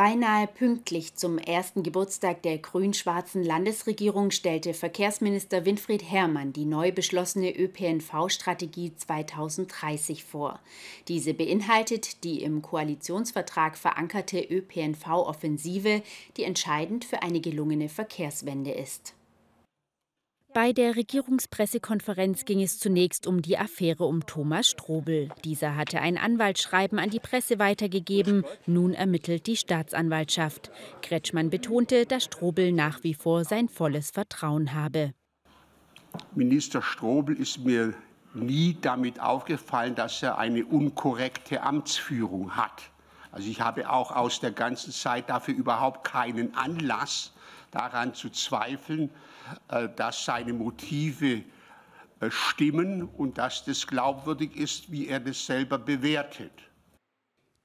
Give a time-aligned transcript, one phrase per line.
[0.00, 7.54] Beinahe pünktlich zum ersten Geburtstag der grün-schwarzen Landesregierung stellte Verkehrsminister Winfried Herrmann die neu beschlossene
[7.54, 10.58] ÖPNV-Strategie 2030 vor.
[11.08, 16.00] Diese beinhaltet die im Koalitionsvertrag verankerte ÖPNV-Offensive,
[16.38, 19.12] die entscheidend für eine gelungene Verkehrswende ist.
[20.52, 25.28] Bei der Regierungspressekonferenz ging es zunächst um die Affäre um Thomas Strobel.
[25.44, 28.44] Dieser hatte ein Anwaltsschreiben an die Presse weitergegeben.
[28.66, 30.72] Nun ermittelt die Staatsanwaltschaft.
[31.02, 35.12] Kretschmann betonte, dass Strobel nach wie vor sein volles Vertrauen habe.
[36.34, 37.94] Minister Strobel ist mir
[38.34, 42.90] nie damit aufgefallen, dass er eine unkorrekte Amtsführung hat.
[43.30, 47.32] Also ich habe auch aus der ganzen Zeit dafür überhaupt keinen Anlass
[47.70, 49.10] daran zu zweifeln,
[49.68, 51.42] äh, dass seine Motive
[52.20, 56.52] äh, stimmen und dass das glaubwürdig ist, wie er das selber bewertet.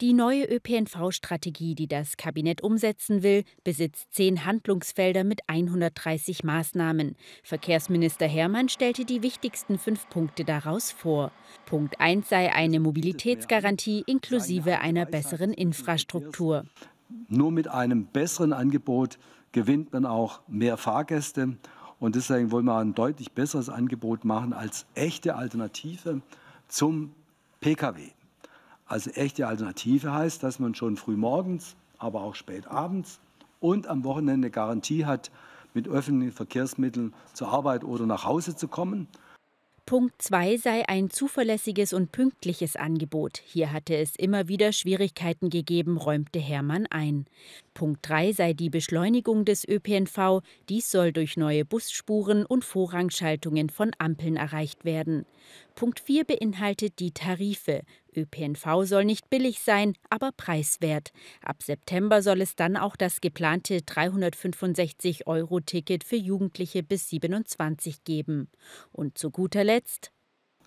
[0.02, 7.16] Die neue ÖPNV-Strategie, die das Kabinett umsetzen will, besitzt zehn Handlungsfelder mit 130 Maßnahmen.
[7.44, 11.32] Verkehrsminister Herrmann stellte die wichtigsten fünf Punkte daraus vor.
[11.66, 16.66] Punkt 1 sei eine Mobilitätsgarantie inklusive einer besseren Infrastruktur.
[17.28, 19.18] Nur mit einem besseren Angebot
[19.52, 21.58] gewinnt man auch mehr Fahrgäste.
[22.00, 26.22] Und deswegen wollen wir ein deutlich besseres Angebot machen als echte Alternative
[26.68, 27.14] zum
[27.62, 28.12] Pkw.
[28.86, 33.20] Also echte Alternative heißt, dass man schon früh morgens, aber auch spät abends
[33.60, 35.32] und am Wochenende Garantie hat,
[35.74, 39.08] mit öffentlichen Verkehrsmitteln zur Arbeit oder nach Hause zu kommen.
[39.88, 43.40] Punkt 2 sei ein zuverlässiges und pünktliches Angebot.
[43.46, 47.28] Hier hatte es immer wieder Schwierigkeiten gegeben, räumte Hermann ein.
[47.76, 50.42] Punkt 3 sei die Beschleunigung des ÖPNV.
[50.70, 55.28] Dies soll durch neue Busspuren und Vorrangschaltungen von Ampeln erreicht werden.
[55.76, 57.84] Punkt 4 beinhaltet die Tarife.
[58.16, 61.12] ÖPNV soll nicht billig sein, aber preiswert.
[61.42, 68.50] Ab September soll es dann auch das geplante 365-Euro-Ticket für Jugendliche bis 27 geben.
[68.92, 70.12] Und zu guter Letzt.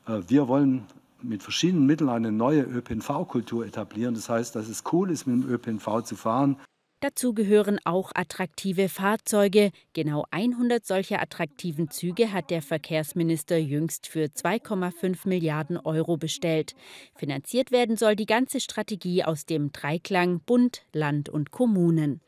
[0.07, 0.87] Äh, wir wollen
[1.23, 4.15] mit verschiedenen Mitteln eine neue ÖPNV-Kultur etablieren.
[4.15, 6.57] Das heißt, dass es cool ist, mit dem ÖPNV zu fahren.
[7.01, 9.71] Dazu gehören auch attraktive Fahrzeuge.
[9.93, 16.75] Genau 100 solcher attraktiven Züge hat der Verkehrsminister jüngst für 2,5 Milliarden Euro bestellt.
[17.15, 22.21] Finanziert werden soll die ganze Strategie aus dem Dreiklang Bund, Land und Kommunen.